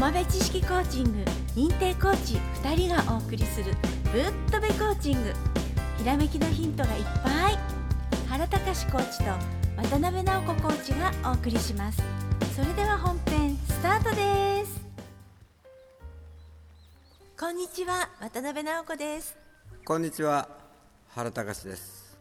[0.00, 1.18] 浜辺知識コーチング
[1.54, 3.74] 認定コーチ2人がお送りする
[4.10, 5.34] ぶっとべコーチング。
[5.98, 7.58] ひらめきのヒントがいっぱい。
[8.26, 9.24] 原隆コーチと
[9.76, 12.02] 渡辺直子コーチがお送りします。
[12.56, 14.80] それでは本編スタートです。
[17.38, 19.36] こんにちは渡辺直子です。
[19.84, 20.48] こんにちは
[21.08, 22.16] 原隆です。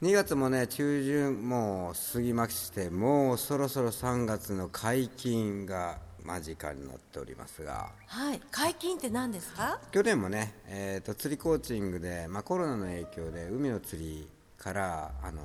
[0.00, 7.90] 2月もね中旬もう過ぎましてもうそろそろ3月の解禁が間近になっておりますが。
[8.06, 8.40] はい。
[8.50, 9.78] 解禁って何ですか？
[9.92, 14.28] 去年もね、えーと、釣りコーチングで、まあ、コロナの影響で海の釣り
[14.58, 15.42] からあの、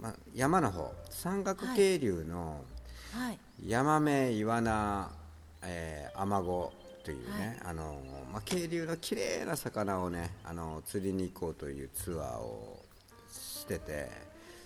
[0.00, 2.64] まあ、山の方山岳渓流の
[3.66, 5.10] ヤマメイワナ、
[5.62, 6.72] えー、アマゴ
[7.04, 8.00] というね、はい、あの
[8.32, 12.82] まあ、渓流の綺麗な魚をねあの釣りに行こうというツアーを
[13.30, 14.10] してて、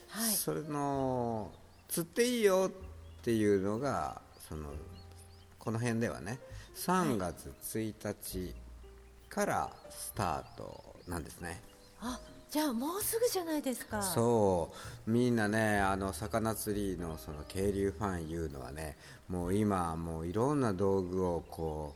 [0.09, 1.51] はい、それの
[1.89, 4.71] 釣っていいよっていうのがその
[5.61, 6.41] この辺ではね
[6.75, 8.55] 3月1日
[9.29, 11.61] からスタートなんですね、
[12.01, 12.19] あ
[12.51, 14.03] じゃあもうすぐじゃないですか。
[14.03, 14.73] そ
[15.07, 15.11] う。
[15.11, 18.97] みんなねあの魚釣りのその渓流ファンいうのはね
[19.29, 21.95] もう今もういろんな道具をこ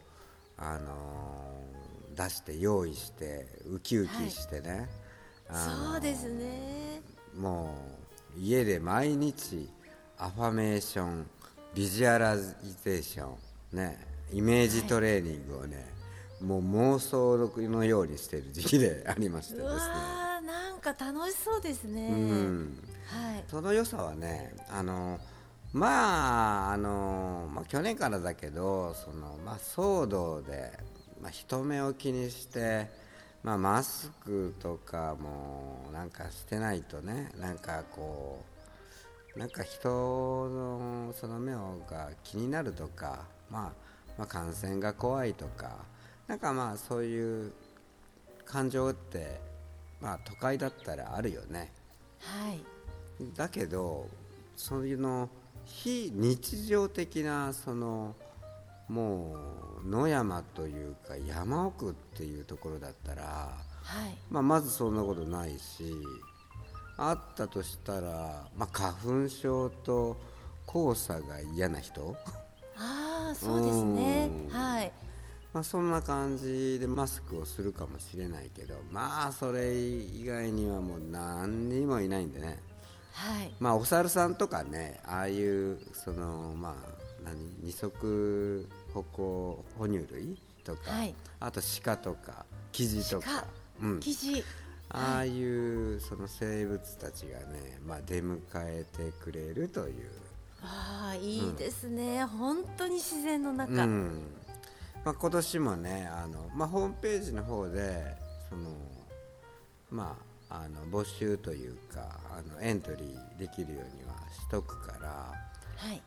[0.57, 4.89] うあのー、出して用意してウキウキしてね、
[5.49, 7.03] はい、そうですね。
[7.37, 7.75] も
[8.37, 9.69] う家で毎日
[10.19, 11.27] アファメーション
[11.75, 12.39] ビジュアライ
[12.85, 13.35] ゼーション
[13.75, 13.99] ね
[14.33, 15.83] イメージトレーニングをね、は
[16.41, 17.37] い、もう妄想
[17.69, 19.75] のようにしている時期で ありましてですね。
[20.47, 25.19] なんか楽しそうですね、うん、はい、その良さはねあの
[25.73, 30.79] まああの、まあ、去年からだけどその、まあ、騒動で、
[31.21, 32.91] まあ、人目を気にして、
[33.43, 38.45] まあ、マスクとかもなんかしてないとねなんかこ
[39.35, 43.73] うなんか人のその目が気になるとかまあ、
[44.19, 45.77] まあ、感染が怖いとか
[46.27, 47.53] なんかまあそういう
[48.45, 49.41] 感情って
[50.01, 51.73] まあ都会だったらあるよね。
[52.21, 52.61] はい、
[53.37, 54.09] だけど
[54.57, 55.29] そういうの
[55.65, 58.15] 非日常的なその
[58.89, 59.37] も
[59.85, 65.95] う野山というか山奥っていうところだったら、はい、まあ、まずそんなことないし
[66.97, 70.17] あったとしたら、まあ、花粉症と
[70.67, 72.17] 黄砂が嫌な人？
[73.35, 74.31] そうですね。
[74.51, 74.93] はい。
[75.53, 82.59] まあ、そんな感じでマスクをするかもしれないけどまあそれ以外にはもう何にもいないんでね。
[83.13, 83.53] はい。
[83.61, 86.75] まあお猿さんとかねああいうそのまあ
[87.25, 93.45] 何二足歩行哺乳類とか、はい、あと鹿とかキジとか、
[93.81, 94.43] うん、キジ。
[94.91, 100.11] ああいうその生物たちがね、まあ、出迎えてくれるという
[100.65, 104.23] ああいいですね、うん、本当に自然の中、うん。
[105.05, 108.17] まあ、今年もねあの、まあ、ホームページの方で
[108.49, 108.71] その
[109.91, 116.01] まああの募集というかあのエントリーできるようにはしとくから、はい、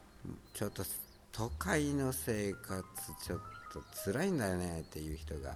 [0.53, 0.83] ちょっと
[1.31, 2.83] 都会の生活
[3.23, 3.39] ちょっ
[3.73, 5.53] と辛いんだよねっていう人が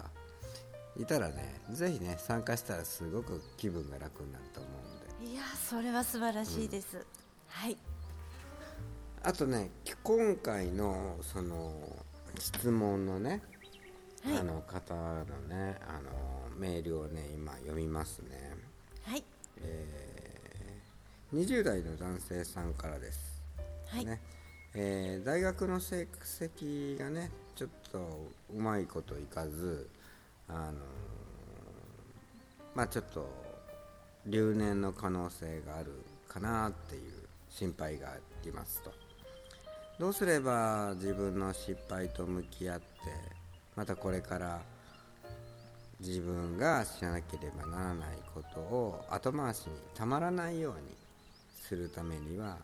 [1.00, 5.31] いたらねぜひね参加したらすごく気分が楽になると思うんで。
[5.34, 7.03] いやそれは素晴らしいです、うん、
[7.47, 7.78] はい
[9.24, 9.70] あとね
[10.04, 11.72] 今回のその
[12.40, 13.42] 質問のね、
[14.24, 16.09] はい、あの方のねあの
[16.58, 18.56] メールをね今読みますね。
[19.04, 19.24] はい、
[19.62, 23.42] えー、20代の男性さんからです、
[23.90, 24.06] はい。
[24.06, 24.20] ね。
[24.74, 28.00] えー、大学の成績がねちょっと
[28.56, 29.88] うまいこといかず
[30.48, 30.80] あの
[32.74, 33.30] まあちょっと
[34.26, 35.92] 留年の可能性がある
[36.28, 37.12] かなっていう
[37.50, 39.00] 心配がありますと。
[40.01, 42.85] どうすれば自分の失敗と向き合って
[43.75, 44.59] またこれから
[46.00, 50.96] 自分が知らなければならないことを後回しにたまらないように
[51.61, 52.58] するためには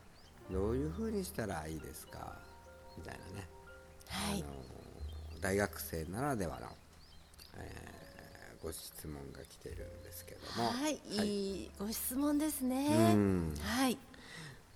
[0.52, 2.34] どういうふうにしたらいいですか？
[2.98, 3.48] みたいなね、
[4.08, 4.52] はい、あの
[5.40, 6.68] 大学生ならではの、
[7.58, 10.70] えー、ご質問が来てるんですけども。
[10.70, 13.16] はい、はい、いいご質問ですね。
[13.62, 13.98] はい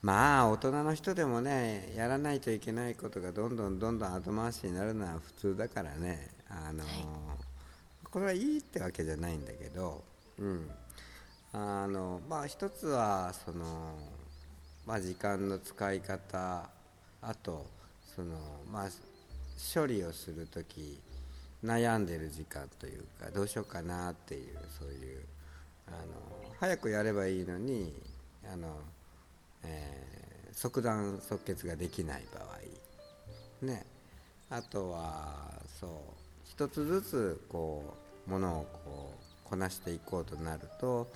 [0.02, 6.30] まあ大人の人でもねやらないといけないことがどんどんどんどん後回しになるのは普通だからね。
[6.50, 6.90] あの、はい、
[8.10, 10.04] これはいいってわけじゃないんだけど、
[10.40, 10.70] うん。
[11.54, 13.66] あのまあ、一つはその、
[14.86, 16.70] まあ、時間の使い方
[17.22, 17.66] あと
[18.16, 18.38] その、
[18.72, 18.90] まあ、
[19.74, 21.02] 処理をする時
[21.62, 25.24] 悩んでる時間というかどうしようかなっていうそういう
[25.88, 27.94] あの早くやればいいのに
[28.50, 28.80] あの
[29.64, 33.66] えー、即断即決ができない場合。
[33.66, 33.86] ね。
[34.50, 35.90] あとはそう。
[36.44, 37.96] 一つずつこ
[38.28, 39.14] うものをこ
[39.46, 41.08] うこなしていこうとなると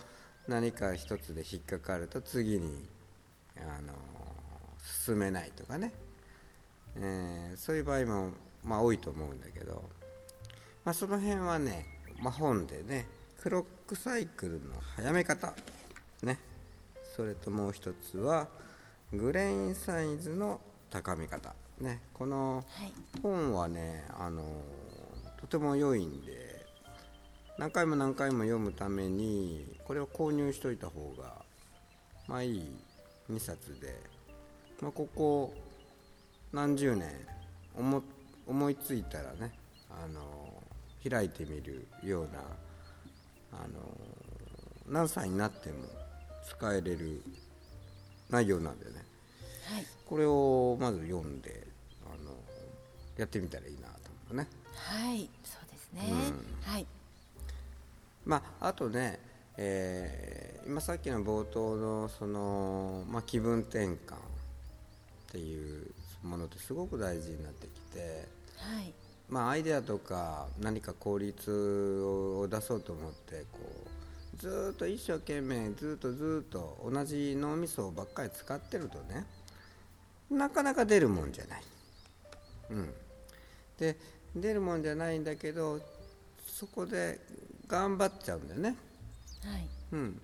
[0.48, 2.86] 何か一つで引っかかると次に
[3.58, 3.94] あの
[5.06, 5.92] 進めないとかね、
[6.98, 8.32] えー、そういう場合も、
[8.64, 9.84] まあ、多いと思うんだけど、
[10.84, 11.86] まあ、その辺はね、
[12.22, 13.08] まあ、本でね
[13.42, 15.54] クロックサイクルの早め方。
[16.24, 16.40] ね。
[17.16, 18.48] それともう一つは
[19.14, 20.60] グレインサイズの
[20.90, 21.56] 高め方。
[21.80, 22.64] ねこの
[23.22, 24.44] 本はね、あの
[25.40, 26.66] とても良いんで
[27.58, 31.42] 何回も何回も読むためにこれを購入しといた方が
[32.28, 32.78] まあいい
[33.32, 33.96] 2冊で、
[34.82, 35.54] まあ、ここ
[36.52, 37.10] 何十年
[37.78, 38.04] 思
[38.48, 39.54] 思いついたらね、
[39.90, 40.54] あの
[41.10, 42.42] 開いてみるような、
[43.54, 43.80] あの
[44.88, 46.05] 何歳になっても
[46.48, 47.22] 使えれる
[48.30, 48.92] 内容なんでね、
[49.72, 51.68] はい、これをまず読んで
[52.06, 52.32] あの
[53.18, 54.48] やってみたらいいなと思うね。
[54.74, 56.86] はいそうですね、うん、はい。
[58.26, 59.20] まああとね
[59.58, 63.96] えー、今さっきの冒頭のその、まあ、気分転換っ
[65.32, 65.92] ていう
[66.24, 68.28] ものってすごく大事になってきて、
[68.58, 68.94] はい。
[69.30, 73.85] まあ、アイデアとか何か効率を出そうと思ってこう
[74.38, 79.26] ずっと一生懸命ずっとずっと同じ脳みそばっかり使ってるとね
[80.30, 81.64] なかなか出るもんじゃない。
[82.72, 82.94] うん、
[83.78, 83.98] で
[84.36, 85.80] 出るもんじゃないんだけど
[86.48, 87.20] そこで
[87.68, 88.76] 頑張っちゃうんだよね。
[89.44, 90.22] はいうん、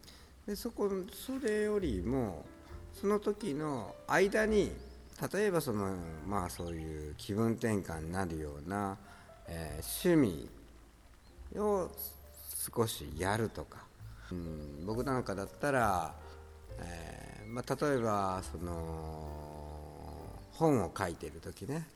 [0.48, 2.46] でそこそれよりも
[3.00, 4.72] その時の間に
[5.34, 5.96] 例えばその
[6.28, 8.98] まあそういう気分転換になるような、
[9.48, 10.50] えー、趣
[11.54, 11.92] 味を
[12.76, 13.86] 少しやるとか、
[14.32, 16.14] うん、僕なんかだったら、
[16.80, 19.42] えーまあ、例えばその
[20.54, 21.88] 本を書いてる時ね、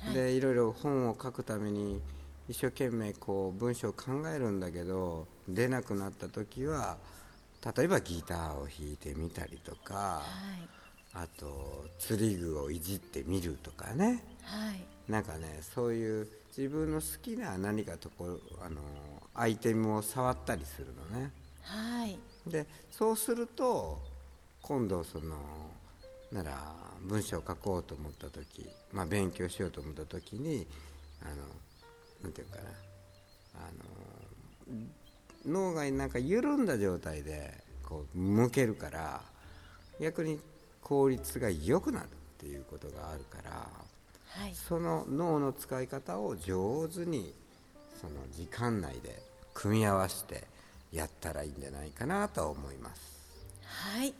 [0.00, 2.00] はい、でいろいろ本を書くために
[2.48, 6.96] 一生懸命こう文章を考えるんだけど出なくなった時は
[7.76, 10.22] 例えばギターを弾いてみたりとか、は
[10.62, 18.80] い、あと釣り具をいじってみるとかね、はい、なんかねそういう自分の好きな何かとこあの
[19.34, 21.30] アイテムを触ったりするのね。
[21.64, 24.00] はい、でそうすると
[24.62, 25.36] 今度その
[26.32, 26.72] なら
[27.02, 30.66] 文章を書こうと思った時、まあ、勉強しようと思った時に
[31.22, 31.36] あの
[32.22, 32.62] なんていうかな。
[33.56, 34.76] あの
[35.46, 39.20] 脳がなんか緩んだ状態でこう向けるから
[40.00, 40.40] 逆に
[40.82, 42.08] 効率が良くなるっ
[42.38, 43.68] ていうことがあるから、
[44.28, 47.34] はい、その脳の使い方を上手に
[48.00, 49.22] その時間内で
[49.52, 50.44] 組み合わせて
[50.94, 53.02] やったらいいんじゃないかなと思います。
[53.64, 54.14] はい、うん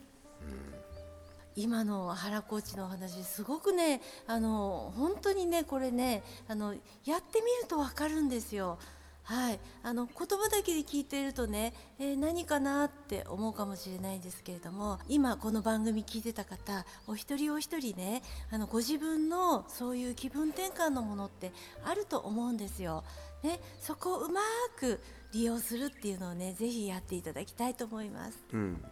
[1.56, 6.74] 今の原コーチのお話すごくねあの本当にねこれねあの
[7.04, 8.78] やってみると分かるんですよ。
[9.24, 21.52] はい、あの言葉だけで聞いているとね、えー、何かなって思うかもしれないんですけれども今この番組聞いてた方お一人お一人ねあのご自分のそういう気分転換のものって
[21.86, 23.02] あると思うんですよ。
[23.44, 24.40] ね、そこをうま
[24.74, 24.98] く
[25.34, 28.38] 利用するっていうのをねぜひやっていただきたいと思います。
[28.52, 28.82] うん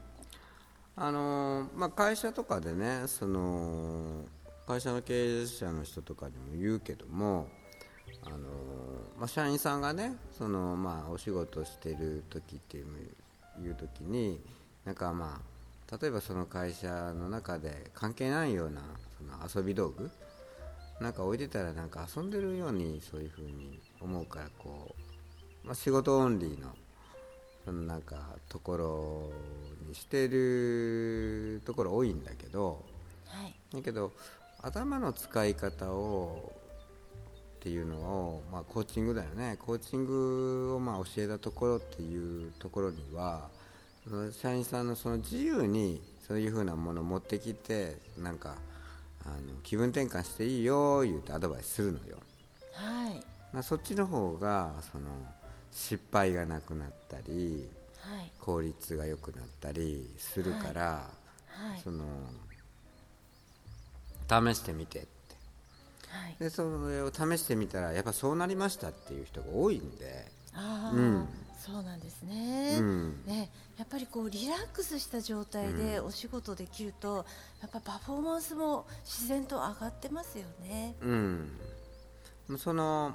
[0.95, 4.27] あのまあ、会社とかでねその
[4.67, 7.49] 会社の経営者の人とかにも言うけども
[8.25, 8.37] あの
[9.19, 12.87] まあ、社員さんがねその、まあ、お仕事してる時っていう
[13.61, 14.39] いう時に
[14.85, 15.41] なんかま
[15.91, 18.83] あ例えばその会社の中で関係ないような
[19.19, 20.11] その遊び道具
[21.01, 24.95] なんか置いてたらなんか遊んでるようにそういうふうに思うからこ
[25.65, 26.69] う、まあ、仕事オンリーの
[27.65, 28.17] そのなんか
[28.49, 29.33] ところ
[29.89, 32.85] にしてるところ多いんだけど、
[33.27, 34.13] はい、だけど
[34.63, 36.53] 頭の使い方を
[37.57, 39.57] っていうのを、まあ、コーチングだよね。
[39.57, 43.49] コーチングをまあ教えたところっていうところには
[44.33, 48.57] 社員さんのその自由にそういうふうなものを持ってきてなんか
[49.25, 52.17] あの気分転換していいよ言うてアドバイスするのよ。
[52.73, 55.07] はい、まあ、そっちの方がその
[55.71, 57.69] 失敗がなくなったり、
[57.99, 60.83] はい、効率が良くなったりするから、
[61.47, 61.71] はい。
[61.73, 62.05] はい、その
[64.29, 65.07] 試してみて
[66.13, 70.31] はい、でそれを試してみたらやっぱそうなりましたっていう人が多いんで。
[70.55, 71.29] あうん、
[71.59, 72.77] そうなんですね。
[72.79, 77.25] うん、ねやっぱりこうリラックスした状態でお仕事できると、うん、や
[77.69, 80.95] っぱパフォーマンスも自然と上がってますよね。
[81.01, 83.15] うん、その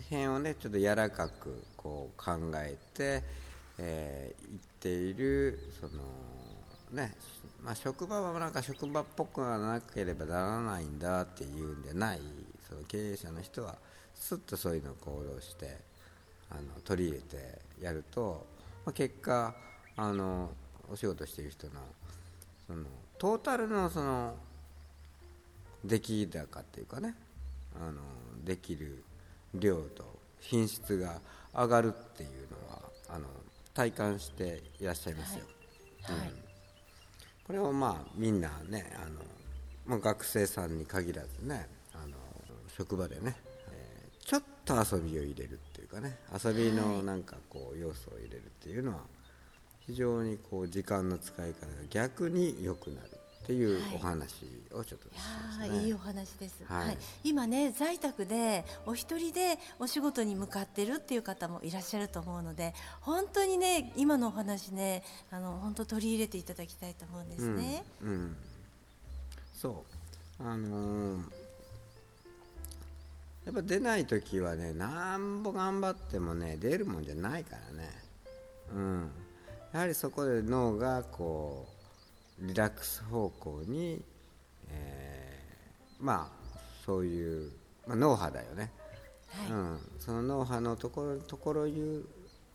[0.00, 3.22] 辺をねちょっと柔らかくこう考えて、
[3.78, 6.02] えー、言っているその
[6.92, 7.12] ね
[7.64, 12.20] まあ、職場はなんか職場っぽくはなければならないんだっていうんでない
[12.68, 13.76] その経営者の人は
[14.14, 15.78] すっとそういうのを行動して
[16.50, 18.46] あの取り入れてやると、
[18.84, 19.54] まあ、結果
[19.96, 20.50] あの
[20.92, 21.72] お仕事してる人の
[22.66, 22.84] その
[23.18, 24.34] トータルのその
[25.82, 27.14] 出来高っていうかね
[27.80, 28.00] あの
[28.44, 29.02] できる
[29.54, 30.04] 量と
[30.40, 31.20] 品質が
[31.54, 33.26] 上がるっていうのはあの
[33.72, 35.44] 体感していらっしゃいますよ。
[36.02, 36.32] はい、はい、
[37.46, 39.20] これをまあみんなねあの、
[39.86, 42.14] まあ、学生さんに限らずねあの
[42.76, 43.36] 職場でね、
[43.70, 48.98] えー、ちょっと遊びを入れるっていうかね遊びのなんかこう要素を入れるっていうのは
[49.86, 53.10] 非常にこう時間の使い方が逆に良くなる
[53.44, 55.14] っていうお話をちょっとし
[55.60, 62.72] まね、いいお話です、はい、はい、今ね在宅でお一人でお仕事に向かってるっていう方もいらっしゃると思うので
[63.02, 67.84] 本当にね今のお話ねあの本当取り入れていただきたいと思うんですね。
[68.02, 68.36] うん、うん、
[69.54, 69.84] そ
[70.40, 70.42] う。
[70.42, 71.20] あのー、
[73.44, 77.90] やっぱ出ない時はねなんぼ頑張ってもね出るもんじゃないからね。
[78.74, 79.10] うん。
[79.74, 81.73] やはりそこで脳がこう
[82.40, 84.02] リラックス方向に、
[84.68, 87.52] えー、まあそういう、
[87.86, 88.72] まあ、脳波だよね、
[89.28, 92.04] はい、うん、その脳波のところところいう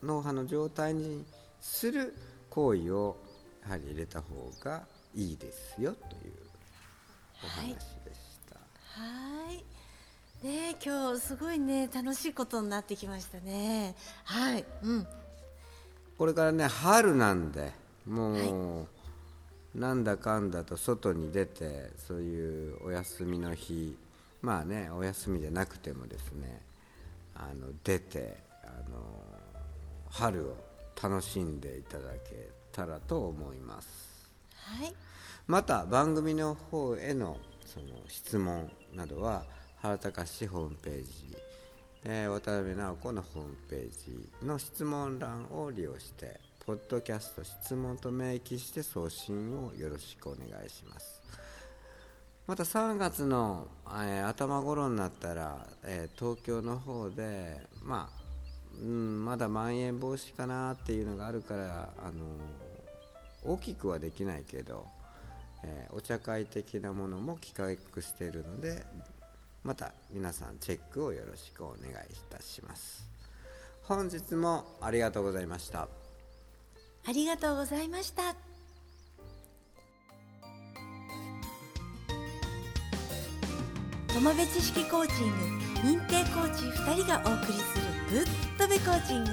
[0.03, 1.25] 脳波の状態に
[1.61, 2.15] する
[2.49, 3.17] 行為を
[3.63, 4.83] やはり入れた方が
[5.15, 6.33] いいですよという
[7.43, 7.73] お話
[8.05, 8.55] でした。
[9.01, 9.47] はい。
[9.47, 9.63] はい。
[10.45, 13.95] ね今日すごいね楽しいことになってきましたね。
[14.23, 15.07] はい、うん。
[16.17, 17.71] これからね春なんで
[18.05, 18.98] もう、はい
[19.75, 23.95] なんだかんだと外に出てそういうお休みの日
[24.41, 26.61] まあねお休みじゃなくてもですね
[27.35, 28.99] あの出てあの
[30.09, 30.57] 春を
[31.01, 34.93] 楽しんでいただけたらと思います、はい、
[35.47, 39.43] また番組の方へのその質問などは
[39.81, 41.37] 原隆ホームページ、
[42.03, 51.19] えー、渡辺直子のホームページの質問欄を利用してポッドキャスト質問と明記して送信をよろしくお願いします。
[52.45, 62.23] また3月の、えー、頭頃になったら、えー、東京の方でまあうん、まだまん延防止かなっていうのがあるから、あの
[63.43, 64.85] 大きくはできないけど、
[65.63, 68.85] えー、お茶会的なものも企画しているので
[69.63, 71.95] また皆さんチェックをよろしくお願いい
[72.29, 73.09] たします。
[73.81, 75.98] 本日もありがとうございました。
[77.07, 78.35] ありがとうございました。
[84.13, 88.25] 友部知識コーチング認定コーチ2人がお送りするぶっ
[88.57, 89.31] とべコーチング。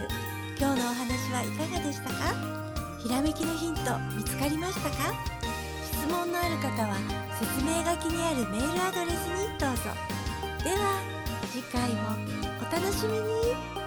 [0.58, 2.34] 今日のお話はいかがでしたか？
[3.02, 3.80] ひらめきのヒント
[4.16, 5.12] 見つかりましたか？
[5.84, 6.96] 質問のある方は
[7.38, 9.82] 説明書きにあるメールアドレスにどうぞ。
[10.62, 11.02] では
[11.50, 12.16] 次回も
[12.60, 13.85] お楽しみに。